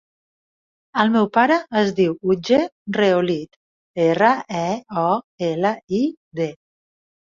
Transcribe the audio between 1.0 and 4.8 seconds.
El meu pare es diu Otger Reolid: erra, e,